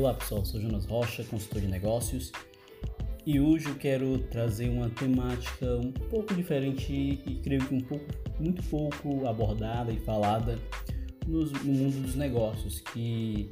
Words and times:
Olá 0.00 0.14
pessoal, 0.14 0.42
sou 0.46 0.58
Jonas 0.58 0.86
Rocha, 0.86 1.22
consultor 1.24 1.60
de 1.60 1.68
negócios 1.68 2.32
e 3.26 3.38
hoje 3.38 3.68
eu 3.68 3.74
quero 3.74 4.18
trazer 4.30 4.70
uma 4.70 4.88
temática 4.88 5.76
um 5.76 5.92
pouco 5.92 6.34
diferente 6.34 6.90
e 6.90 7.38
creio 7.44 7.62
que 7.66 7.74
um 7.74 7.82
pouco, 7.82 8.06
muito 8.38 8.62
pouco 8.62 9.28
abordada 9.28 9.92
e 9.92 9.98
falada 9.98 10.58
no, 11.26 11.44
no 11.44 11.72
mundo 11.74 12.00
dos 12.00 12.14
negócios, 12.14 12.80
que 12.80 13.50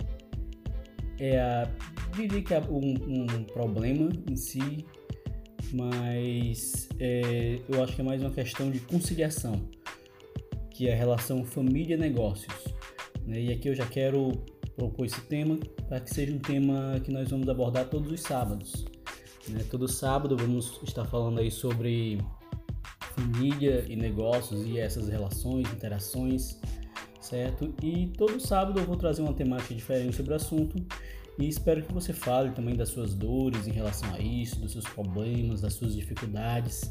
é 1.18 1.39
a, 1.39 1.71
diria 2.16 2.40
que 2.40 2.54
é 2.54 2.61
um, 2.61 2.94
um 2.94 3.44
problema 3.44 4.11
em 4.26 4.35
si, 4.35 4.86
mas 5.75 6.89
é, 6.99 7.61
eu 7.68 7.85
acho 7.85 7.94
que 7.94 8.00
é 8.00 8.04
mais 8.04 8.22
uma 8.22 8.30
questão 8.30 8.71
de 8.71 8.80
conciliação, 8.80 9.68
que 10.71 10.89
é 10.89 10.94
a 10.94 10.96
relação 10.96 11.44
família-negócios. 11.44 12.75
Né? 13.26 13.39
E 13.39 13.53
aqui 13.53 13.68
eu 13.68 13.75
já 13.75 13.85
quero 13.85 14.32
propor 14.75 15.04
esse 15.04 15.21
tema 15.26 15.58
para 15.88 16.00
que 16.00 16.14
seja 16.14 16.32
um 16.32 16.38
tema 16.38 17.00
que 17.02 17.10
nós 17.10 17.30
vamos 17.30 17.48
abordar 17.48 17.86
todos 17.88 18.12
os 18.12 18.20
sábados. 18.20 18.84
Né? 19.48 19.64
Todo 19.70 19.88
sábado 19.88 20.36
vamos 20.36 20.78
estar 20.82 21.06
falando 21.06 21.40
aí 21.40 21.50
sobre 21.50 22.20
família 23.16 23.84
e 23.88 23.96
negócios 23.96 24.66
e 24.66 24.78
essas 24.78 25.08
relações, 25.08 25.66
interações, 25.72 26.61
certo? 27.20 27.74
E 27.82 28.08
todo 28.16 28.38
sábado 28.38 28.78
eu 28.78 28.84
vou 28.84 28.96
trazer 28.96 29.22
uma 29.22 29.32
temática 29.32 29.74
diferente 29.74 30.16
sobre 30.16 30.32
o 30.32 30.36
assunto 30.36 30.76
e 31.38 31.48
espero 31.48 31.82
que 31.82 31.92
você 31.92 32.12
fale 32.12 32.50
também 32.50 32.77
das 32.77 32.91
suas 32.91 33.14
dores 33.14 33.66
em 33.66 33.72
relação 33.72 34.12
a 34.14 34.20
isso, 34.20 34.61
dos 34.61 34.72
seus 34.72 34.84
problemas, 34.84 35.62
das 35.62 35.75
suas 35.75 35.94
dificuldades, 35.94 36.91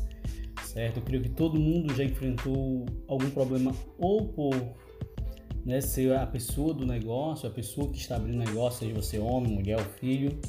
certo? 0.63 0.97
Eu 0.97 1.03
creio 1.03 1.21
que 1.21 1.29
todo 1.29 1.59
mundo 1.59 1.93
já 1.93 2.03
enfrentou 2.03 2.85
algum 3.07 3.29
problema 3.29 3.73
ou 3.99 4.27
por 4.29 4.55
né, 5.67 5.81
ser 5.81 6.15
a 6.15 6.25
pessoa 6.25 6.73
do 6.73 6.85
negócio, 6.85 7.45
a 7.45 7.51
pessoa 7.51 7.89
que 7.89 7.97
está 7.97 8.15
abrindo 8.15 8.37
negócio, 8.37 8.79
seja 8.79 8.95
você 8.95 9.19
homem, 9.19 9.51
mulher 9.51 9.77
filho, 9.99 10.39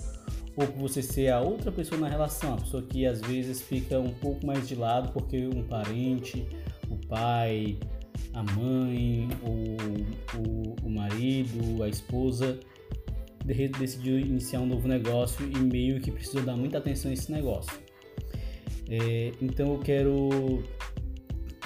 ou 0.57 0.65
você 0.79 1.03
ser 1.03 1.31
a 1.31 1.41
outra 1.41 1.73
pessoa 1.73 2.01
na 2.01 2.09
relação, 2.09 2.55
a 2.55 2.57
pessoa 2.57 2.85
que 2.85 3.05
às 3.05 3.21
vezes 3.21 3.61
fica 3.61 3.99
um 3.99 4.15
pouco 4.15 4.47
mais 4.47 4.69
de 4.69 4.77
lado 4.77 5.13
porque 5.13 5.49
um 5.49 5.65
parente, 5.65 6.47
o 6.89 6.97
pai, 7.09 7.77
a 8.33 8.45
mãe, 8.45 9.29
o, 9.43 10.39
o, 10.39 10.87
o 10.87 10.89
marido, 10.91 11.83
a 11.83 11.89
esposa 11.89 12.61
decidiu 13.45 14.21
iniciar 14.21 14.61
um 14.61 14.67
novo 14.67 14.87
negócio 14.87 15.45
e 15.45 15.59
meio 15.59 16.01
que 16.01 16.13
precisa 16.13 16.43
dar 16.43 16.57
muita 16.57 16.79
atenção 16.79 17.11
a 17.11 17.15
esse 17.15 17.33
negócio. 17.33 17.73
É, 18.89 19.33
então 19.43 19.73
eu 19.73 19.79
quero 19.81 20.63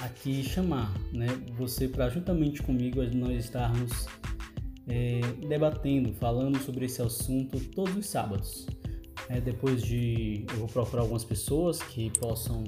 aqui 0.02 0.42
chamar 0.42 0.92
né, 1.12 1.28
você 1.56 1.88
para 1.88 2.08
juntamente 2.08 2.62
comigo 2.62 3.02
nós 3.14 3.44
estarmos 3.44 4.06
é, 4.88 5.20
debatendo, 5.48 6.12
falando 6.14 6.58
sobre 6.58 6.86
esse 6.86 7.00
assunto 7.00 7.58
todos 7.70 7.96
os 7.96 8.06
sábados. 8.06 8.66
É, 9.28 9.40
depois 9.40 9.82
de 9.82 10.44
eu 10.50 10.58
vou 10.58 10.68
procurar 10.68 11.02
algumas 11.02 11.24
pessoas 11.24 11.80
que 11.80 12.10
possam 12.18 12.64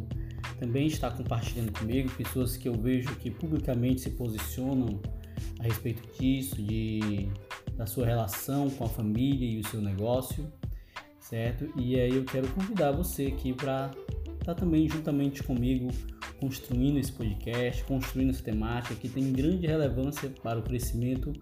também 0.58 0.86
estar 0.86 1.10
compartilhando 1.10 1.72
comigo, 1.72 2.10
pessoas 2.12 2.56
que 2.56 2.68
eu 2.68 2.74
vejo 2.74 3.14
que 3.16 3.30
publicamente 3.30 4.02
se 4.02 4.10
posicionam 4.10 5.00
a 5.58 5.64
respeito 5.64 6.02
disso, 6.18 6.62
de, 6.62 7.28
da 7.77 7.86
sua 7.86 8.06
relação 8.06 8.70
com 8.70 8.84
a 8.84 8.88
família 8.88 9.46
e 9.46 9.58
o 9.58 9.66
seu 9.66 9.80
negócio, 9.80 10.46
certo? 11.18 11.68
E 11.77 11.98
aí 11.98 12.14
eu 12.14 12.24
quero 12.24 12.48
convidar 12.48 12.92
você 12.92 13.27
aqui 13.27 13.52
para 13.52 13.90
estar 14.38 14.55
também 14.55 14.88
juntamente 14.88 15.42
comigo 15.42 15.88
construindo 16.40 16.98
esse 16.98 17.12
podcast, 17.12 17.84
construindo 17.84 18.30
essa 18.30 18.42
temática 18.42 18.94
que 18.94 19.08
tem 19.08 19.32
grande 19.32 19.66
relevância 19.66 20.28
para 20.42 20.58
o 20.58 20.62
crescimento 20.62 21.32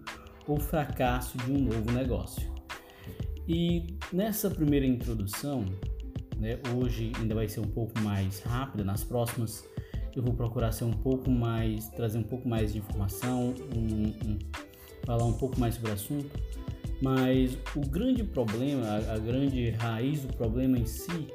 ou 0.47 0.59
fracasso 0.59 1.37
de 1.39 1.51
um 1.51 1.59
novo 1.59 1.91
negócio. 1.91 2.51
E 3.47 3.97
nessa 4.11 4.49
primeira 4.49 4.85
introdução, 4.85 5.65
né, 6.37 6.59
hoje 6.75 7.11
ainda 7.19 7.35
vai 7.35 7.47
ser 7.47 7.59
um 7.59 7.67
pouco 7.67 7.99
mais 7.99 8.39
rápida, 8.41 8.83
nas 8.83 9.03
próximas 9.03 9.65
eu 10.15 10.21
vou 10.21 10.33
procurar 10.33 10.71
ser 10.71 10.83
um 10.83 10.93
pouco 10.93 11.29
mais, 11.29 11.87
trazer 11.89 12.19
um 12.19 12.23
pouco 12.23 12.47
mais 12.47 12.73
de 12.73 12.79
informação, 12.79 13.53
um, 13.75 14.29
um, 14.29 14.39
falar 15.05 15.25
um 15.25 15.33
pouco 15.33 15.59
mais 15.59 15.75
sobre 15.75 15.89
o 15.89 15.93
assunto, 15.93 16.39
mas 17.01 17.57
o 17.75 17.81
grande 17.81 18.23
problema, 18.23 18.85
a, 18.85 19.15
a 19.15 19.17
grande 19.17 19.71
raiz 19.71 20.21
do 20.21 20.33
problema 20.33 20.77
em 20.77 20.85
si 20.85 21.27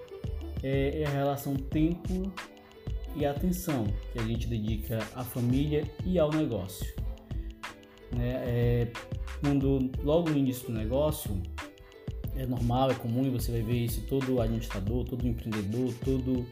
é, 0.62 1.02
é 1.02 1.06
a 1.06 1.10
relação 1.10 1.54
tempo 1.56 2.32
e 3.18 3.26
atenção 3.26 3.86
que 4.12 4.18
a 4.18 4.22
gente 4.22 4.46
dedica 4.46 4.98
à 5.14 5.24
família 5.24 5.84
e 6.04 6.18
ao 6.18 6.30
negócio. 6.30 6.86
Né? 8.12 8.42
É, 8.46 8.92
quando 9.40 9.90
logo 10.02 10.30
no 10.30 10.36
início 10.36 10.68
do 10.68 10.72
negócio 10.72 11.40
é 12.36 12.46
normal, 12.46 12.90
é 12.90 12.94
comum 12.94 13.26
e 13.26 13.30
você 13.30 13.50
vai 13.50 13.62
ver 13.62 13.84
isso 13.84 14.02
todo 14.02 14.40
administrador, 14.40 15.04
todo 15.04 15.26
empreendedor, 15.26 15.92
todo 16.04 16.46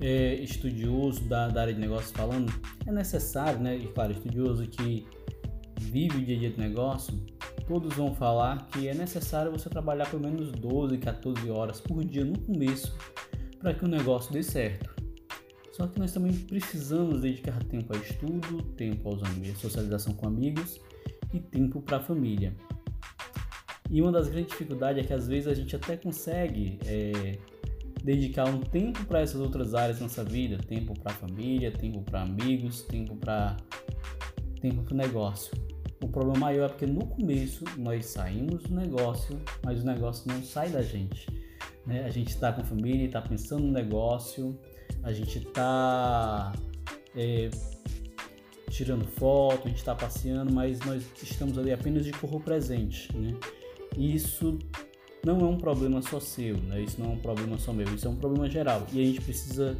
é, 0.00 0.34
estudioso 0.34 1.22
da, 1.24 1.48
da, 1.48 1.62
área 1.62 1.74
de 1.74 1.80
negócios 1.80 2.10
falando, 2.10 2.52
é 2.86 2.92
necessário, 2.92 3.60
né? 3.60 3.76
E 3.76 3.86
claro, 3.88 4.12
estudioso 4.12 4.66
que 4.66 5.06
vive 5.80 6.18
o 6.18 6.24
dia 6.24 6.36
a 6.36 6.38
dia 6.40 6.50
do 6.50 6.60
negócio, 6.60 7.14
todos 7.66 7.94
vão 7.94 8.14
falar 8.14 8.66
que 8.68 8.88
é 8.88 8.94
necessário 8.94 9.52
você 9.52 9.68
trabalhar 9.68 10.10
pelo 10.10 10.22
menos 10.22 10.50
12, 10.52 10.98
14 10.98 11.50
horas 11.50 11.80
por 11.80 12.04
dia 12.04 12.24
no 12.24 12.38
começo 12.40 12.96
para 13.60 13.74
que 13.74 13.84
o 13.84 13.88
negócio 13.88 14.32
dê 14.32 14.42
certo. 14.42 14.95
Só 15.76 15.86
que 15.86 15.98
nós 15.98 16.10
também 16.10 16.32
precisamos 16.32 17.20
dedicar 17.20 17.62
tempo 17.64 17.94
a 17.94 17.98
estudo, 17.98 18.62
tempo 18.78 19.10
aos 19.10 19.22
amigos, 19.22 19.60
socialização 19.60 20.14
com 20.14 20.26
amigos 20.26 20.80
e 21.34 21.38
tempo 21.38 21.82
para 21.82 21.98
a 21.98 22.00
família. 22.00 22.56
E 23.90 24.00
uma 24.00 24.10
das 24.10 24.26
grandes 24.26 24.52
dificuldades 24.52 25.04
é 25.04 25.06
que 25.06 25.12
às 25.12 25.28
vezes 25.28 25.48
a 25.48 25.54
gente 25.54 25.76
até 25.76 25.94
consegue 25.98 26.78
é, 26.86 27.36
dedicar 28.02 28.48
um 28.48 28.58
tempo 28.58 29.04
para 29.04 29.20
essas 29.20 29.38
outras 29.38 29.74
áreas 29.74 29.98
da 29.98 30.04
nossa 30.04 30.24
vida, 30.24 30.56
tempo 30.56 30.98
para 30.98 31.12
a 31.12 31.14
família, 31.14 31.70
tempo 31.70 32.00
para 32.00 32.22
amigos, 32.22 32.80
tempo 32.80 33.14
para 33.14 33.58
tempo 34.62 34.82
para 34.82 34.94
o 34.94 34.96
negócio. 34.96 35.52
O 36.02 36.08
problema 36.08 36.38
maior 36.38 36.64
é 36.64 36.68
porque 36.70 36.86
no 36.86 37.06
começo 37.06 37.64
nós 37.76 38.06
saímos 38.06 38.62
do 38.62 38.74
negócio, 38.74 39.38
mas 39.62 39.82
o 39.82 39.84
negócio 39.84 40.26
não 40.26 40.42
sai 40.42 40.70
da 40.70 40.80
gente. 40.80 41.26
Né? 41.86 42.02
A 42.06 42.10
gente 42.10 42.30
está 42.30 42.50
com 42.50 42.62
a 42.62 42.64
família, 42.64 43.04
está 43.04 43.20
pensando 43.20 43.62
no 43.62 43.72
negócio, 43.72 44.58
a 45.02 45.12
gente 45.12 45.38
está 45.38 46.52
é, 47.14 47.48
tirando 48.70 49.06
foto, 49.06 49.66
a 49.66 49.68
gente 49.68 49.78
está 49.78 49.94
passeando, 49.94 50.52
mas 50.52 50.80
nós 50.80 51.02
estamos 51.22 51.56
ali 51.56 51.72
apenas 51.72 52.04
de 52.04 52.12
corpo 52.12 52.40
presente, 52.40 53.16
né? 53.16 53.34
E 53.96 54.14
isso 54.14 54.58
não 55.24 55.40
é 55.40 55.44
um 55.44 55.56
problema 55.56 56.02
só 56.02 56.20
seu, 56.20 56.56
né? 56.58 56.82
Isso 56.82 57.00
não 57.00 57.12
é 57.12 57.14
um 57.14 57.18
problema 57.18 57.56
só 57.56 57.72
meu, 57.72 57.86
isso 57.94 58.06
é 58.06 58.10
um 58.10 58.16
problema 58.16 58.50
geral. 58.50 58.86
E 58.92 59.00
a 59.00 59.04
gente 59.04 59.20
precisa 59.20 59.76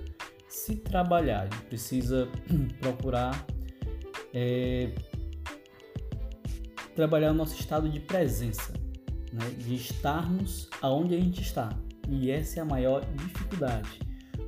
se 0.49 0.77
trabalhar, 0.77 1.43
a 1.43 1.45
gente 1.45 1.65
precisa 1.65 2.28
procurar 2.81 3.47
é, 4.33 4.93
trabalhar 6.95 7.33
o 7.33 7.34
nosso 7.34 7.59
estado 7.59 7.89
de 7.89 8.00
presença, 8.00 8.72
né? 9.33 9.50
de 9.59 9.75
estarmos 9.75 10.71
aonde 10.81 11.15
a 11.15 11.19
gente 11.19 11.43
está. 11.43 11.77
E 12.09 12.31
essa 12.31 12.61
é 12.61 12.62
a 12.62 12.65
maior 12.65 13.05
dificuldade 13.16 14.06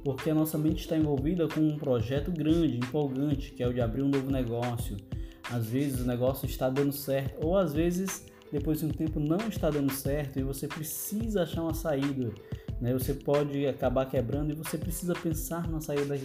porque 0.09 0.31
a 0.31 0.35
nossa 0.35 0.57
mente 0.57 0.81
está 0.81 0.97
envolvida 0.97 1.47
com 1.47 1.61
um 1.61 1.77
projeto 1.77 2.33
grande, 2.33 2.79
empolgante, 2.79 3.53
que 3.53 3.63
é 3.63 3.69
o 3.69 3.75
de 3.75 3.83
abrir 3.83 4.01
um 4.01 4.09
novo 4.09 4.31
negócio. 4.31 4.97
Às 5.51 5.67
vezes 5.67 6.01
o 6.01 6.07
negócio 6.07 6.47
está 6.47 6.71
dando 6.71 6.93
certo, 6.93 7.47
ou 7.47 7.59
às 7.59 7.75
vezes 7.75 8.25
depois 8.51 8.79
de 8.79 8.87
um 8.87 8.89
tempo 8.89 9.21
não 9.21 9.37
está 9.37 9.69
dando 9.69 9.93
certo 9.93 10.39
e 10.39 10.43
você 10.43 10.67
precisa 10.67 11.43
achar 11.43 11.61
uma 11.61 11.75
saída. 11.75 12.33
Né? 12.81 12.95
Você 12.95 13.13
pode 13.13 13.67
acabar 13.67 14.07
quebrando 14.07 14.51
e 14.51 14.55
você 14.55 14.79
precisa 14.79 15.13
pensar 15.13 15.69
na 15.69 15.79
saída, 15.79 16.19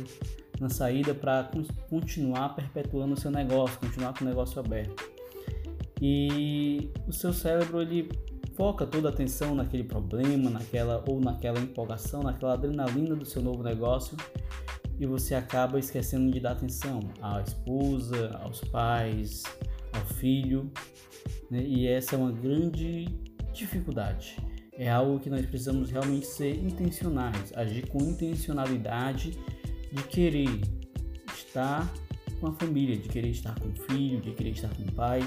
na 0.62 0.70
saída 0.70 1.14
para 1.14 1.52
continuar 1.90 2.56
perpetuando 2.56 3.16
o 3.16 3.20
seu 3.20 3.32
negócio, 3.32 3.78
continuar 3.82 4.18
com 4.18 4.24
o 4.24 4.28
negócio 4.30 4.62
aberto. 4.62 5.12
E 6.02 6.90
o 7.06 7.12
seu 7.12 7.34
cérebro 7.34 7.82
ele 7.82 8.10
foca 8.56 8.86
toda 8.86 9.10
a 9.10 9.12
atenção 9.12 9.56
naquele 9.56 9.84
problema, 9.84 10.50
naquela 10.50 11.04
ou 11.08 11.20
naquela 11.20 11.60
empolgação, 11.60 12.24
naquela 12.24 12.54
adrenalina 12.54 13.16
do 13.16 13.26
seu 13.26 13.42
novo 13.42 13.64
negócio 13.64 14.18
e 15.00 15.06
você 15.06 15.36
acaba 15.36 15.80
esquecendo 15.80 16.32
de 16.32 16.40
dar 16.40 16.52
atenção 16.52 17.00
à 17.22 17.42
esposa, 17.42 18.38
aos 18.42 18.62
pais, 18.62 19.44
ao 19.92 20.06
filho, 20.06 20.72
né? 21.50 21.64
e 21.64 21.88
essa 21.88 22.16
é 22.16 22.18
uma 22.18 22.32
grande 22.32 23.06
dificuldade. 23.54 24.38
É 24.74 24.90
algo 24.90 25.20
que 25.20 25.30
nós 25.30 25.46
precisamos 25.46 25.92
realmente 25.92 26.26
ser 26.26 26.56
intencionais, 26.56 27.52
agir 27.56 27.88
com 27.88 28.00
intencionalidade 28.00 29.38
de 29.92 30.04
querer 30.04 30.62
estar 31.36 31.92
com 32.40 32.48
a 32.48 32.54
família, 32.54 32.98
de 32.98 33.08
querer 33.08 33.30
estar 33.30 33.58
com 33.60 33.70
o 33.70 33.76
filho, 33.76 34.20
de 34.20 34.32
querer 34.32 34.52
estar 34.52 34.70
com 34.76 34.84
o 34.84 34.92
pai, 34.94 35.22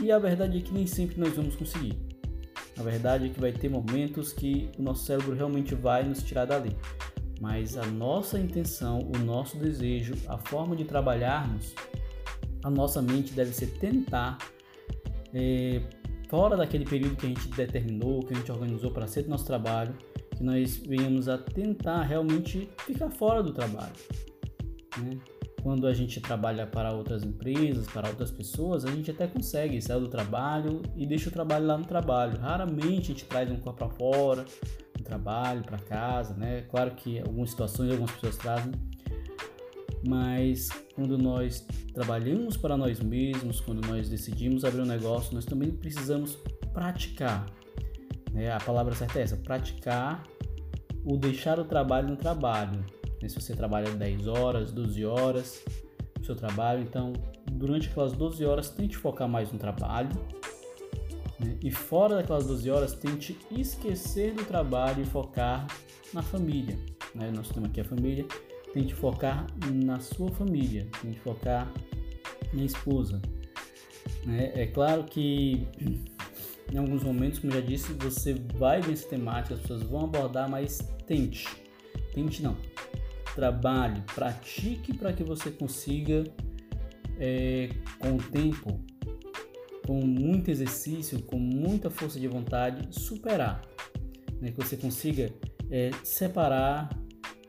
e 0.00 0.10
a 0.10 0.18
verdade 0.18 0.58
é 0.58 0.60
que 0.60 0.72
nem 0.72 0.86
sempre 0.86 1.18
nós 1.18 1.34
vamos 1.34 1.56
conseguir. 1.56 1.98
A 2.78 2.82
verdade 2.82 3.26
é 3.26 3.28
que 3.28 3.40
vai 3.40 3.52
ter 3.52 3.68
momentos 3.68 4.32
que 4.32 4.70
o 4.78 4.82
nosso 4.82 5.04
cérebro 5.04 5.34
realmente 5.34 5.74
vai 5.74 6.02
nos 6.02 6.22
tirar 6.22 6.44
dali. 6.44 6.76
Mas 7.40 7.76
a 7.76 7.86
nossa 7.86 8.38
intenção, 8.38 9.00
o 9.14 9.18
nosso 9.18 9.56
desejo, 9.56 10.14
a 10.28 10.38
forma 10.38 10.74
de 10.74 10.84
trabalharmos, 10.84 11.74
a 12.64 12.70
nossa 12.70 13.00
mente 13.00 13.32
deve 13.32 13.52
ser 13.52 13.66
tentar 13.78 14.38
é, 15.32 15.82
fora 16.28 16.56
daquele 16.56 16.84
período 16.84 17.16
que 17.16 17.26
a 17.26 17.28
gente 17.28 17.48
determinou, 17.48 18.20
que 18.20 18.32
a 18.34 18.36
gente 18.36 18.50
organizou 18.50 18.90
para 18.90 19.06
ser 19.06 19.22
do 19.22 19.30
nosso 19.30 19.44
trabalho, 19.44 19.94
que 20.36 20.42
nós 20.42 20.76
venhamos 20.76 21.28
a 21.28 21.38
tentar 21.38 22.02
realmente 22.02 22.68
ficar 22.78 23.10
fora 23.10 23.42
do 23.42 23.52
trabalho. 23.52 23.92
Né? 24.98 25.18
Quando 25.64 25.86
a 25.86 25.94
gente 25.94 26.20
trabalha 26.20 26.66
para 26.66 26.92
outras 26.92 27.24
empresas, 27.24 27.86
para 27.86 28.10
outras 28.10 28.30
pessoas, 28.30 28.84
a 28.84 28.90
gente 28.90 29.10
até 29.10 29.26
consegue 29.26 29.80
sair 29.80 29.98
do 29.98 30.08
trabalho 30.08 30.82
e 30.94 31.06
deixa 31.06 31.30
o 31.30 31.32
trabalho 31.32 31.66
lá 31.66 31.78
no 31.78 31.86
trabalho. 31.86 32.38
Raramente 32.38 33.12
a 33.12 33.14
gente 33.14 33.24
traz 33.24 33.50
um 33.50 33.56
corpo 33.56 33.78
para 33.78 33.88
fora, 33.88 34.44
do 34.94 35.02
trabalho 35.02 35.62
para 35.64 35.78
casa, 35.78 36.34
né? 36.34 36.66
Claro 36.70 36.90
que 36.90 37.18
algumas 37.18 37.48
situações 37.48 37.90
algumas 37.90 38.10
pessoas 38.10 38.36
trazem, 38.36 38.72
mas 40.06 40.68
quando 40.94 41.16
nós 41.16 41.66
trabalhamos 41.94 42.58
para 42.58 42.76
nós 42.76 43.00
mesmos, 43.00 43.58
quando 43.58 43.88
nós 43.88 44.10
decidimos 44.10 44.66
abrir 44.66 44.82
um 44.82 44.86
negócio, 44.86 45.34
nós 45.34 45.46
também 45.46 45.70
precisamos 45.70 46.36
praticar. 46.74 47.46
Né? 48.34 48.52
A 48.52 48.60
palavra 48.60 48.94
certa 48.94 49.18
é 49.18 49.22
essa: 49.22 49.38
praticar 49.38 50.24
o 51.06 51.16
deixar 51.16 51.58
o 51.58 51.64
trabalho 51.64 52.10
no 52.10 52.16
trabalho. 52.16 52.84
Né? 53.24 53.28
Se 53.30 53.40
você 53.40 53.56
trabalha 53.56 53.90
10 53.90 54.26
horas, 54.26 54.70
12 54.70 55.04
horas 55.06 55.64
no 56.18 56.24
seu 56.24 56.36
trabalho, 56.36 56.82
então 56.82 57.14
durante 57.50 57.88
aquelas 57.88 58.12
12 58.12 58.44
horas 58.44 58.68
tente 58.68 58.98
focar 58.98 59.26
mais 59.26 59.50
no 59.50 59.58
trabalho. 59.58 60.10
Né? 61.40 61.56
E 61.62 61.70
fora 61.70 62.16
daquelas 62.16 62.46
12 62.46 62.70
horas, 62.70 62.92
tente 62.92 63.38
esquecer 63.50 64.34
do 64.34 64.44
trabalho 64.44 65.02
e 65.02 65.06
focar 65.06 65.66
na 66.12 66.22
família. 66.22 66.78
Né? 67.14 67.30
Nosso 67.30 67.54
tema 67.54 67.66
aqui 67.66 67.80
é 67.80 67.84
família 67.84 68.26
tente 68.74 68.92
focar 68.92 69.46
na 69.72 70.00
sua 70.00 70.28
família, 70.32 70.88
tente 71.00 71.20
focar 71.20 71.72
na 72.52 72.64
esposa. 72.64 73.22
Né? 74.26 74.50
É 74.52 74.66
claro 74.66 75.04
que 75.04 75.68
em 76.72 76.76
alguns 76.76 77.04
momentos, 77.04 77.38
como 77.38 77.52
já 77.52 77.60
disse, 77.60 77.92
você 77.92 78.34
vai 78.34 78.80
ver 78.80 78.94
essa 78.94 79.08
temática, 79.08 79.54
as 79.54 79.60
pessoas 79.60 79.84
vão 79.84 80.04
abordar, 80.04 80.50
mas 80.50 80.78
tente. 81.06 81.46
Tente 82.12 82.42
não. 82.42 82.56
Trabalhe, 83.34 84.00
pratique 84.14 84.96
para 84.96 85.12
que 85.12 85.24
você 85.24 85.50
consiga, 85.50 86.24
é, 87.18 87.70
com 87.98 88.16
o 88.16 88.22
tempo, 88.22 88.80
com 89.86 90.00
muito 90.04 90.50
exercício, 90.50 91.22
com 91.22 91.38
muita 91.38 91.90
força 91.90 92.18
de 92.18 92.28
vontade, 92.28 92.88
superar. 92.90 93.62
Né? 94.40 94.52
Que 94.52 94.64
você 94.64 94.76
consiga 94.76 95.32
é, 95.70 95.90
separar 96.02 96.88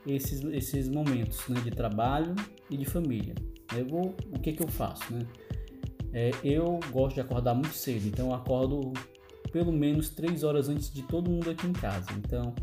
esses, 0.08 0.44
esses 0.46 0.88
momentos 0.90 1.48
né, 1.48 1.62
de 1.62 1.72
trabalho 1.72 2.34
e 2.70 2.78
de 2.78 2.86
família. 2.86 3.36
Eu 3.76 3.88
vou, 3.88 4.16
o 4.32 4.40
que, 4.40 4.54
que 4.54 4.64
eu 4.64 4.68
faço? 4.68 5.14
Né? 5.14 5.20
É, 6.14 6.32
eu 6.44 6.80
gosto 6.92 7.16
de 7.16 7.22
acordar 7.22 7.54
muito 7.54 7.74
cedo, 7.74 8.08
então 8.08 8.28
eu 8.28 8.34
acordo 8.34 8.94
pelo 9.52 9.72
menos 9.72 10.10
três 10.10 10.44
horas 10.44 10.70
antes 10.70 10.92
de 10.92 11.04
todo 11.04 11.30
mundo 11.30 11.50
aqui 11.50 11.68
em 11.68 11.74
casa. 11.74 12.08
Então 12.18 12.54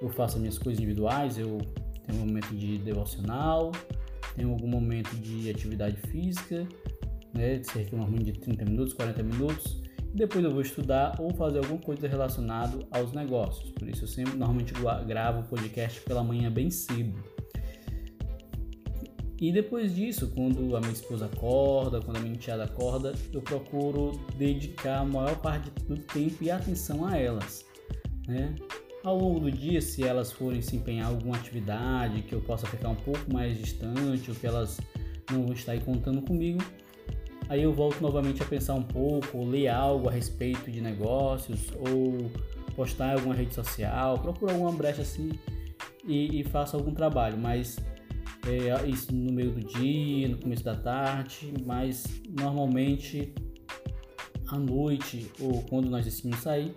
eu 0.00 0.08
faço 0.10 0.36
as 0.36 0.40
minhas 0.40 0.58
coisas 0.58 0.80
individuais, 0.82 1.38
eu 1.38 1.58
tenho 2.06 2.22
um 2.22 2.26
momento 2.26 2.54
de 2.54 2.78
devocional, 2.78 3.72
tenho 4.36 4.50
algum 4.50 4.68
momento 4.68 5.14
de 5.16 5.50
atividade 5.50 5.96
física, 6.08 6.66
né, 7.32 7.62
cerca 7.62 7.96
de 7.96 8.32
30 8.32 8.64
minutos, 8.64 8.94
40 8.94 9.22
minutos, 9.22 9.82
depois 10.14 10.44
eu 10.44 10.52
vou 10.52 10.62
estudar 10.62 11.16
ou 11.18 11.34
fazer 11.34 11.58
alguma 11.58 11.80
coisa 11.80 12.06
relacionada 12.06 12.86
aos 12.92 13.12
negócios. 13.12 13.70
Por 13.72 13.88
isso 13.88 14.04
eu 14.04 14.08
sempre 14.08 14.36
normalmente 14.36 14.72
gravo 15.06 15.40
o 15.40 15.42
podcast 15.44 16.00
pela 16.02 16.22
manhã 16.22 16.50
bem 16.52 16.70
cedo. 16.70 17.34
E 19.40 19.52
depois 19.52 19.92
disso, 19.94 20.30
quando 20.34 20.76
a 20.76 20.80
minha 20.80 20.92
esposa 20.92 21.26
acorda, 21.26 22.00
quando 22.00 22.18
a 22.18 22.20
minha 22.20 22.34
enteada 22.34 22.64
acorda, 22.64 23.12
eu 23.32 23.42
procuro 23.42 24.12
dedicar 24.38 24.98
a 24.98 25.04
maior 25.04 25.36
parte 25.40 25.68
do 25.88 25.96
tempo 25.96 26.42
e 26.42 26.50
atenção 26.50 27.04
a 27.04 27.18
elas. 27.18 27.66
Né? 28.28 28.54
Ao 29.04 29.18
longo 29.18 29.38
do 29.38 29.52
dia, 29.52 29.82
se 29.82 30.02
elas 30.02 30.32
forem 30.32 30.62
se 30.62 30.76
empenhar 30.76 31.10
em 31.10 31.14
alguma 31.14 31.36
atividade 31.36 32.22
que 32.22 32.34
eu 32.34 32.40
possa 32.40 32.66
ficar 32.66 32.88
um 32.88 32.94
pouco 32.94 33.30
mais 33.30 33.58
distante 33.58 34.30
ou 34.30 34.34
que 34.34 34.46
elas 34.46 34.80
não 35.30 35.44
vão 35.44 35.52
estar 35.52 35.72
aí 35.72 35.80
contando 35.80 36.22
comigo, 36.22 36.64
aí 37.50 37.62
eu 37.62 37.70
volto 37.70 38.00
novamente 38.00 38.42
a 38.42 38.46
pensar 38.46 38.72
um 38.72 38.82
pouco, 38.82 39.36
ou 39.36 39.46
ler 39.46 39.68
algo 39.68 40.08
a 40.08 40.10
respeito 40.10 40.70
de 40.70 40.80
negócios, 40.80 41.70
ou 41.76 42.30
postar 42.74 43.10
em 43.10 43.18
alguma 43.18 43.34
rede 43.34 43.54
social, 43.54 44.18
procuro 44.18 44.52
alguma 44.52 44.72
brecha 44.72 45.02
assim 45.02 45.32
e, 46.02 46.40
e 46.40 46.44
faço 46.44 46.74
algum 46.74 46.94
trabalho, 46.94 47.36
mas 47.36 47.76
é, 48.48 48.88
isso 48.88 49.14
no 49.14 49.34
meio 49.34 49.50
do 49.50 49.60
dia, 49.60 50.28
no 50.28 50.38
começo 50.38 50.64
da 50.64 50.76
tarde, 50.76 51.52
mas 51.66 52.04
normalmente 52.40 53.34
à 54.48 54.58
noite 54.58 55.30
ou 55.38 55.62
quando 55.64 55.90
nós 55.90 56.06
decidimos 56.06 56.38
sair, 56.38 56.74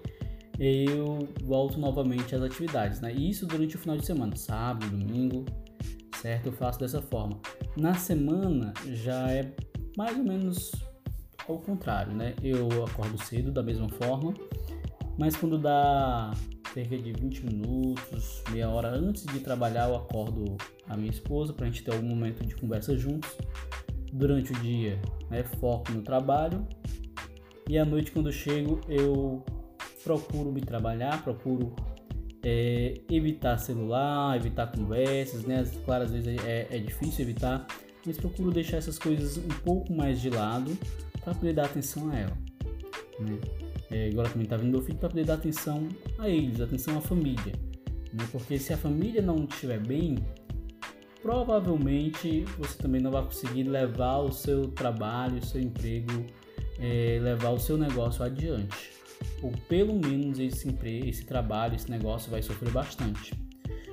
eu 0.59 1.27
volto 1.43 1.79
novamente 1.79 2.35
às 2.35 2.41
atividades, 2.41 2.99
né? 2.99 3.13
Isso 3.13 3.45
durante 3.45 3.75
o 3.75 3.79
final 3.79 3.97
de 3.97 4.05
semana, 4.05 4.35
sábado, 4.35 4.89
domingo, 4.89 5.45
certo? 6.21 6.47
Eu 6.47 6.51
faço 6.51 6.79
dessa 6.79 7.01
forma. 7.01 7.39
Na 7.75 7.93
semana 7.93 8.73
já 8.87 9.31
é 9.31 9.51
mais 9.95 10.17
ou 10.17 10.23
menos 10.23 10.71
ao 11.47 11.59
contrário, 11.59 12.13
né? 12.13 12.33
Eu 12.41 12.67
acordo 12.85 13.21
cedo 13.23 13.51
da 13.51 13.61
mesma 13.61 13.87
forma, 13.89 14.33
mas 15.17 15.35
quando 15.35 15.57
dá 15.57 16.31
cerca 16.73 16.97
de 16.97 17.13
20 17.13 17.45
minutos, 17.45 18.43
meia 18.51 18.69
hora 18.69 18.89
antes 18.89 19.25
de 19.25 19.39
trabalhar, 19.39 19.89
eu 19.89 19.95
acordo 19.95 20.57
a 20.87 20.97
minha 20.97 21.11
esposa 21.11 21.53
para 21.53 21.65
a 21.65 21.69
gente 21.69 21.83
ter 21.83 21.93
algum 21.93 22.07
momento 22.07 22.45
de 22.45 22.55
conversa 22.55 22.97
juntos. 22.97 23.35
Durante 24.11 24.53
o 24.53 24.55
dia, 24.59 24.99
né, 25.29 25.43
foco 25.59 25.91
no 25.91 26.01
trabalho 26.01 26.65
e 27.69 27.77
à 27.77 27.83
noite, 27.83 28.11
quando 28.11 28.29
eu 28.29 28.33
chego, 28.33 28.79
eu 28.87 29.43
procuro 30.07 30.53
me 30.53 30.61
trabalhar, 30.61 31.21
procuro 31.21 31.75
é, 32.41 33.01
evitar 33.11 33.57
celular, 33.57 34.37
evitar 34.37 34.67
conversas, 34.67 35.43
né? 35.43 35.69
Claro, 35.83 36.05
às 36.05 36.11
vezes 36.11 36.37
é, 36.45 36.65
é 36.71 36.79
difícil 36.79 37.25
evitar, 37.25 37.67
mas 38.05 38.15
procuro 38.17 38.49
deixar 38.49 38.77
essas 38.77 38.97
coisas 38.97 39.37
um 39.37 39.49
pouco 39.65 39.91
mais 39.91 40.21
de 40.21 40.29
lado 40.29 40.77
para 41.21 41.35
poder 41.35 41.53
dar 41.53 41.65
atenção 41.65 42.09
a 42.09 42.15
ela. 42.17 42.37
Né? 43.19 43.37
É, 43.91 44.09
agora 44.09 44.29
também 44.29 44.45
está 44.45 44.55
vindo 44.55 44.71
meu 44.71 44.81
filho 44.81 44.97
para 44.97 45.09
poder 45.09 45.25
dar 45.25 45.33
atenção 45.33 45.89
a 46.17 46.29
eles, 46.29 46.61
atenção 46.61 46.97
à 46.97 47.01
família. 47.01 47.53
Né? 48.13 48.25
Porque 48.31 48.57
se 48.57 48.71
a 48.71 48.77
família 48.77 49.21
não 49.21 49.43
estiver 49.43 49.79
bem, 49.79 50.15
provavelmente 51.21 52.45
você 52.57 52.77
também 52.77 53.01
não 53.01 53.11
vai 53.11 53.23
conseguir 53.23 53.63
levar 53.63 54.19
o 54.19 54.31
seu 54.31 54.69
trabalho, 54.69 55.39
o 55.39 55.45
seu 55.45 55.59
emprego, 55.59 56.25
é, 56.79 57.19
levar 57.21 57.49
o 57.49 57.59
seu 57.59 57.77
negócio 57.77 58.23
adiante. 58.23 58.96
Ou 59.41 59.51
pelo 59.69 59.93
menos 59.93 60.39
esse 60.39 60.67
emprego, 60.67 61.07
esse 61.07 61.25
trabalho, 61.25 61.75
esse 61.75 61.89
negócio 61.89 62.29
vai 62.29 62.41
sofrer 62.41 62.71
bastante. 62.71 63.33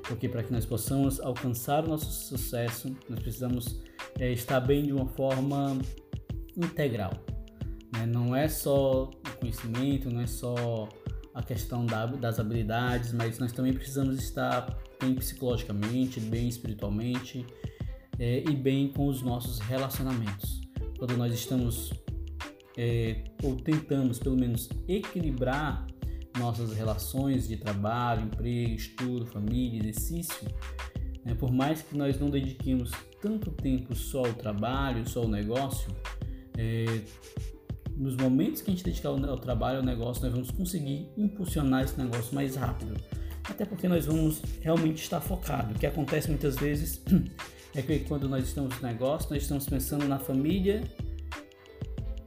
Porque 0.06 0.28
para 0.28 0.42
que 0.42 0.52
nós 0.52 0.66
possamos 0.66 1.20
alcançar 1.20 1.84
o 1.84 1.88
nosso 1.88 2.10
sucesso, 2.10 2.94
nós 3.08 3.18
precisamos 3.20 3.80
é, 4.18 4.32
estar 4.32 4.60
bem 4.60 4.84
de 4.84 4.92
uma 4.92 5.06
forma 5.06 5.78
integral. 6.56 7.12
Né? 7.92 8.06
Não 8.06 8.34
é 8.34 8.48
só 8.48 9.04
o 9.04 9.38
conhecimento, 9.40 10.10
não 10.10 10.20
é 10.20 10.26
só 10.26 10.88
a 11.34 11.42
questão 11.42 11.84
da, 11.84 12.06
das 12.06 12.38
habilidades, 12.38 13.12
mas 13.12 13.38
nós 13.38 13.52
também 13.52 13.72
precisamos 13.72 14.18
estar 14.18 14.78
bem 15.00 15.14
psicologicamente, 15.14 16.20
bem 16.20 16.48
espiritualmente 16.48 17.44
é, 18.18 18.44
e 18.48 18.54
bem 18.54 18.88
com 18.88 19.08
os 19.08 19.22
nossos 19.22 19.58
relacionamentos. 19.58 20.60
Quando 20.98 21.16
nós 21.16 21.34
estamos 21.34 21.92
é, 22.76 23.22
ou 23.42 23.56
tentamos 23.56 24.18
pelo 24.18 24.36
menos 24.36 24.68
equilibrar 24.88 25.86
nossas 26.38 26.72
relações 26.72 27.46
de 27.46 27.56
trabalho, 27.56 28.22
emprego, 28.22 28.74
estudo, 28.74 29.26
família, 29.26 29.78
exercício, 29.80 30.48
né? 31.24 31.34
por 31.34 31.52
mais 31.52 31.82
que 31.82 31.96
nós 31.96 32.18
não 32.18 32.28
dediquemos 32.28 32.90
tanto 33.20 33.50
tempo 33.52 33.94
só 33.94 34.26
ao 34.26 34.34
trabalho, 34.34 35.08
só 35.08 35.22
ao 35.22 35.28
negócio, 35.28 35.94
é, 36.58 37.02
nos 37.96 38.16
momentos 38.16 38.60
que 38.60 38.70
a 38.70 38.74
gente 38.74 38.84
dedicar 38.84 39.10
ao, 39.10 39.38
trabalho, 39.38 39.78
ao 39.78 39.84
negócio, 39.84 40.22
nós 40.24 40.32
vamos 40.32 40.50
conseguir 40.50 41.08
impulsionar 41.16 41.84
esse 41.84 41.96
negócio 41.98 42.34
mais 42.34 42.56
rápido. 42.56 42.94
Até 43.44 43.64
porque 43.64 43.86
nós 43.86 44.06
vamos 44.06 44.42
realmente 44.60 45.02
estar 45.02 45.20
focado. 45.20 45.74
O 45.74 45.78
que 45.78 45.86
acontece 45.86 46.28
muitas 46.28 46.56
vezes 46.56 47.02
é 47.74 47.82
que 47.82 48.00
quando 48.00 48.28
nós 48.28 48.44
estamos 48.44 48.80
no 48.80 48.88
negócio, 48.88 49.30
nós 49.30 49.42
estamos 49.42 49.68
pensando 49.68 50.08
na 50.08 50.18
família, 50.18 50.82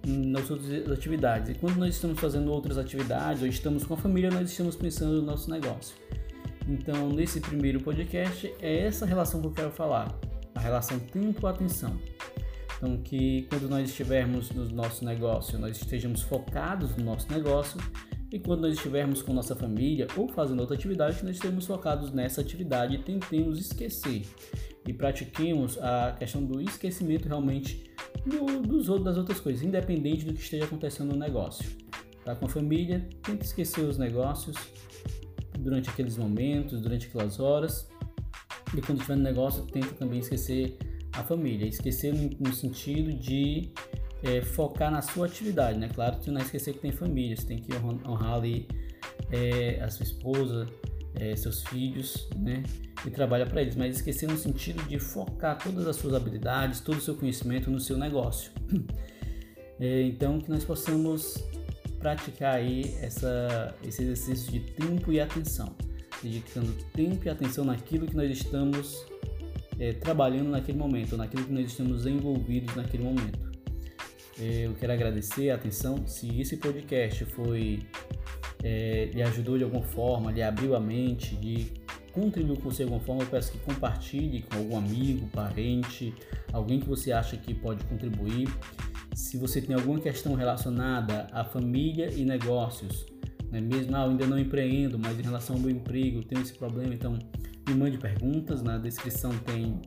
nas 0.08 0.50
outras 0.50 0.90
atividades. 0.90 1.50
E 1.50 1.54
quando 1.54 1.78
nós 1.78 1.96
estamos 1.96 2.20
fazendo 2.20 2.52
outras 2.52 2.78
atividades 2.78 3.42
ou 3.42 3.48
estamos 3.48 3.86
com 3.86 3.94
a 3.94 3.98
família, 3.98 4.32
nós 4.32 4.50
estamos 4.50 4.76
pensando 4.76 5.22
no 5.22 5.22
nosso 5.22 5.50
negócio. 5.50 5.96
Então, 6.68 7.10
nesse 7.10 7.40
primeiro 7.40 7.82
podcast, 7.82 8.54
é 8.62 8.86
essa 8.86 9.06
relação 9.06 9.42
que 9.42 9.48
eu 9.48 9.52
quero 9.52 9.72
falar 9.72 10.18
a 10.56 10.60
relação 10.60 11.00
tempo-atenção. 11.00 11.98
Então, 12.78 12.98
que 12.98 13.48
quando 13.50 13.68
nós 13.70 13.90
estivermos 13.90 14.52
no 14.52 14.66
nosso 14.70 15.04
negócio, 15.04 15.58
nós 15.60 15.78
estejamos 15.78 16.22
focados 16.22 16.96
no 16.96 17.04
nosso 17.04 17.32
negócio 17.32 17.80
e 18.32 18.40
quando 18.40 18.62
nós 18.62 18.74
estivermos 18.74 19.22
com 19.22 19.34
nossa 19.34 19.56
família 19.56 20.08
ou 20.16 20.28
fazendo 20.28 20.60
outra 20.60 20.76
atividade, 20.76 21.24
nós 21.24 21.36
estejamos 21.36 21.66
focados 21.66 22.12
nessa 22.12 22.42
atividade 22.42 22.96
e 22.96 23.00
tentemos 23.00 23.60
esquecer 23.60 24.24
e 24.86 24.94
pratiquemos 24.94 25.78
a 25.80 26.16
questão 26.18 26.44
do 26.44 26.62
esquecimento 26.62 27.28
realmente 27.28 27.87
do, 28.28 28.62
dos, 28.62 28.88
das 29.04 29.18
outras 29.18 29.40
coisas, 29.40 29.64
independente 29.64 30.26
do 30.26 30.34
que 30.34 30.42
esteja 30.42 30.66
acontecendo 30.66 31.14
no 31.14 31.20
negócio. 31.20 31.66
está 32.20 32.36
com 32.36 32.46
a 32.46 32.50
família, 32.50 33.08
tenta 33.24 33.44
esquecer 33.44 33.82
os 33.82 33.98
negócios 33.98 34.56
durante 35.58 35.90
aqueles 35.90 36.18
momentos, 36.18 36.82
durante 36.82 37.08
aquelas 37.08 37.40
horas. 37.40 37.90
E 38.76 38.82
quando 38.82 39.00
estiver 39.00 39.16
no 39.16 39.24
negócio, 39.24 39.64
tenta 39.66 39.94
também 39.96 40.20
esquecer 40.20 40.78
a 41.14 41.24
família. 41.24 41.68
Esquecer 41.68 42.14
no, 42.14 42.30
no 42.40 42.54
sentido 42.54 43.14
de 43.14 43.72
é, 44.24 44.42
focar 44.42 44.92
na 44.92 45.02
sua 45.02 45.28
atividade, 45.28 45.80
né? 45.80 45.90
Claro 45.94 46.20
que 46.20 46.30
não 46.30 46.42
esquecer 46.42 46.74
que 46.74 46.80
tem 46.80 46.92
família, 46.92 47.36
você 47.36 47.48
tem 47.48 47.60
que 47.60 47.74
honrar 48.06 48.34
ali 48.34 48.68
é, 49.32 49.82
a 49.82 49.90
sua 49.90 50.04
esposa, 50.04 50.68
é, 51.16 51.36
seus 51.36 51.64
filhos, 51.64 52.30
né? 52.36 52.64
E 53.06 53.10
trabalha 53.10 53.46
para 53.46 53.62
eles, 53.62 53.76
mas 53.76 53.98
esquecer 53.98 54.28
no 54.28 54.38
sentido 54.38 54.84
de 54.84 55.00
focar 55.00 55.58
todas 55.62 55.88
as 55.88 55.96
suas 55.96 56.14
habilidades, 56.14 56.80
todo 56.80 56.98
o 56.98 57.02
seu 57.02 57.16
conhecimento 57.16 57.70
no 57.70 57.80
seu 57.80 57.98
negócio. 57.98 58.52
É, 59.80 60.02
então, 60.02 60.42
que 60.42 60.50
nós 60.50 60.66
possamos 60.66 61.38
praticar 62.00 62.56
aí 62.56 62.96
essa, 63.00 63.76
esse 63.84 64.02
exercício 64.02 64.52
de 64.52 64.60
tempo 64.72 65.12
e 65.12 65.20
atenção, 65.20 65.76
dedicando 66.24 66.74
tempo 66.94 67.24
e 67.24 67.30
atenção 67.30 67.64
naquilo 67.64 68.08
que 68.08 68.16
nós 68.16 68.32
estamos 68.32 69.06
é, 69.80 69.94
trabalhando 69.94 70.50
naquele 70.50 70.80
momento, 70.80 71.16
naquilo 71.16 71.46
que 71.46 71.54
nós 71.54 71.68
estamos 71.68 72.08
envolvidos 72.08 72.76
naquele 72.76 73.04
momento. 73.04 73.52
É, 74.40 74.66
eu 74.66 74.74
quero 74.76 74.94
agradecer 74.94 75.50
a 75.50 75.56
atenção. 75.56 76.06
Se 76.06 76.40
esse 76.40 76.58
podcast 76.58 77.26
foi 77.26 77.80
é, 78.64 79.10
lhe 79.14 79.22
ajudou 79.22 79.58
de 79.58 79.64
alguma 79.64 79.84
forma, 79.84 80.32
lhe 80.32 80.44
abriu 80.44 80.76
a 80.76 80.80
mente, 80.80 81.36
lhe 81.36 81.72
contribuiu 82.22 82.56
com 82.58 82.70
você 82.70 82.78
de 82.78 82.84
alguma 82.84 83.02
forma, 83.02 83.24
eu 83.24 83.28
peço 83.28 83.52
que 83.52 83.60
compartilhe 83.60 84.42
com 84.42 84.58
algum 84.58 84.78
amigo, 84.78 85.28
parente, 85.28 86.14
alguém 86.52 86.80
que 86.80 86.88
você 86.88 87.12
acha 87.12 87.38
que 87.38 87.54
pode 87.54 87.84
contribuir. 87.86 88.50
Se 89.14 89.38
você 89.38 89.62
tem 89.62 89.76
alguma 89.76 90.00
questão 90.00 90.34
relacionada 90.36 91.28
à 91.32 91.44
família 91.44 92.12
e 92.12 92.26
negócios, 92.26 93.06
né? 93.52 93.62
mesmo 93.62 93.96
ah, 93.96 94.06
eu 94.06 94.12
ainda 94.12 94.26
não 94.26 94.38
empreendo, 94.38 94.98
mas 94.98 95.20
em 95.20 95.24
relação 95.24 95.56
ao 95.56 95.62
meu 95.62 95.72
emprego 95.72 96.24
tenho 96.24 96.42
esse 96.42 96.54
problema, 96.54 96.94
então 96.94 97.18
me 97.68 97.74
mande 97.76 97.98
perguntas. 97.98 98.62
Na 98.62 98.78
descrição 98.78 99.32
tem 99.40 99.80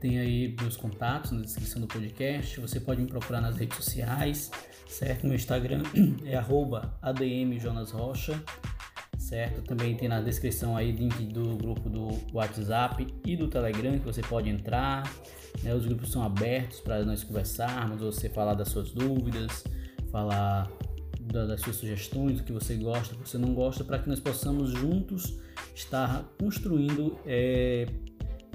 tem 0.00 0.18
aí 0.18 0.54
meus 0.60 0.76
contatos 0.76 1.30
na 1.30 1.40
descrição 1.40 1.80
do 1.80 1.86
podcast. 1.86 2.60
Você 2.60 2.78
pode 2.78 3.00
me 3.00 3.08
procurar 3.08 3.40
nas 3.40 3.56
redes 3.56 3.76
sociais 3.76 4.50
certo? 4.94 5.26
Meu 5.26 5.34
Instagram 5.34 5.82
é 6.24 6.40
admjonasrocha, 7.02 8.40
certo? 9.24 9.62
Também 9.62 9.96
tem 9.96 10.08
na 10.08 10.20
descrição 10.20 10.76
aí 10.76 10.92
link 10.92 11.24
do 11.24 11.56
grupo 11.56 11.88
do 11.88 12.08
WhatsApp 12.32 13.06
e 13.24 13.36
do 13.36 13.48
Telegram 13.48 13.98
que 13.98 14.04
você 14.04 14.20
pode 14.20 14.50
entrar. 14.50 15.10
Né? 15.62 15.74
Os 15.74 15.86
grupos 15.86 16.12
são 16.12 16.22
abertos 16.22 16.80
para 16.80 17.04
nós 17.04 17.24
conversarmos, 17.24 18.00
você 18.00 18.28
falar 18.28 18.54
das 18.54 18.68
suas 18.68 18.90
dúvidas, 18.90 19.64
falar 20.10 20.70
das 21.20 21.60
suas 21.62 21.76
sugestões, 21.76 22.38
do 22.38 22.44
que 22.44 22.52
você 22.52 22.74
gosta, 22.76 23.14
do 23.14 23.22
que 23.22 23.28
você 23.30 23.38
não 23.38 23.54
gosta, 23.54 23.82
para 23.82 23.98
que 23.98 24.08
nós 24.08 24.20
possamos 24.20 24.70
juntos 24.70 25.38
estar 25.74 26.22
construindo 26.38 27.18
é, 27.24 27.86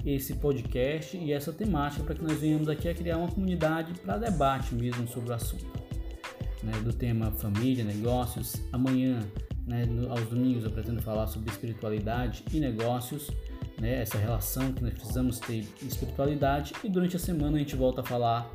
esse 0.06 0.34
podcast 0.34 1.16
e 1.16 1.32
essa 1.32 1.52
temática 1.52 2.04
para 2.04 2.14
que 2.14 2.22
nós 2.22 2.38
venhamos 2.38 2.68
aqui 2.68 2.88
a 2.88 2.94
criar 2.94 3.18
uma 3.18 3.28
comunidade 3.28 3.92
para 4.00 4.18
debate 4.18 4.74
mesmo 4.74 5.06
sobre 5.08 5.30
o 5.30 5.34
assunto 5.34 5.66
né, 6.62 6.72
do 6.84 6.92
tema 6.92 7.32
família, 7.32 7.84
negócios. 7.84 8.54
Amanhã, 8.72 9.26
né, 9.70 9.84
aos 10.08 10.26
domingos, 10.26 10.64
eu 10.64 10.70
pretendo 10.72 11.00
falar 11.00 11.28
sobre 11.28 11.48
espiritualidade 11.48 12.42
e 12.52 12.58
negócios, 12.58 13.30
né, 13.80 14.02
essa 14.02 14.18
relação 14.18 14.72
que 14.72 14.82
nós 14.82 14.92
precisamos 14.92 15.38
ter 15.38 15.64
espiritualidade. 15.80 16.72
E 16.82 16.88
durante 16.88 17.14
a 17.14 17.20
semana 17.20 17.56
a 17.56 17.60
gente 17.60 17.76
volta 17.76 18.00
a 18.00 18.04
falar, 18.04 18.50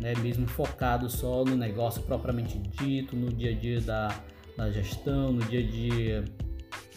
né, 0.00 0.14
mesmo 0.22 0.48
focado 0.48 1.10
só 1.10 1.44
no 1.44 1.54
negócio 1.54 2.02
propriamente 2.02 2.58
dito, 2.58 3.14
no 3.14 3.30
dia 3.30 3.50
a 3.50 3.54
dia 3.54 3.80
da, 3.82 4.08
da 4.56 4.70
gestão, 4.70 5.32
no 5.34 5.44
dia 5.44 5.60
a 5.60 5.62
dia 5.62 6.24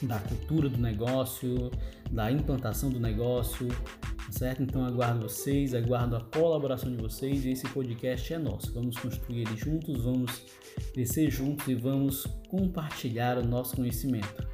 da 0.02 0.18
cultura 0.20 0.70
do 0.70 0.78
negócio, 0.78 1.70
da 2.10 2.32
implantação 2.32 2.90
do 2.90 3.02
negócio, 3.02 3.68
certo? 4.32 4.64
Então 4.64 4.86
aguardo 4.86 5.22
vocês, 5.22 5.74
aguardo 5.74 6.16
a 6.16 6.22
colaboração 6.22 6.90
de 6.90 7.02
vocês 7.02 7.46
e 7.46 7.52
esse 7.52 7.68
podcast 7.70 8.34
é 8.34 8.38
nosso. 8.38 8.74
Vamos 8.74 8.98
construir 8.98 9.42
ele 9.42 9.58
juntos, 9.58 10.04
vamos 10.04 10.46
crescer 10.94 11.30
juntos 11.30 11.68
e 11.68 11.76
vamos 11.76 12.26
compartilhar 12.50 13.38
o 13.38 13.46
nosso 13.46 13.76
conhecimento. 13.76 14.48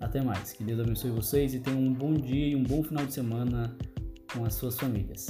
Até 0.00 0.20
mais, 0.20 0.52
que 0.52 0.64
Deus 0.64 0.80
abençoe 0.80 1.10
vocês 1.10 1.54
e 1.54 1.60
tenham 1.60 1.80
um 1.80 1.92
bom 1.92 2.14
dia 2.14 2.48
e 2.48 2.56
um 2.56 2.62
bom 2.62 2.82
final 2.82 3.06
de 3.06 3.12
semana 3.12 3.76
com 4.32 4.44
as 4.44 4.54
suas 4.54 4.76
famílias. 4.76 5.26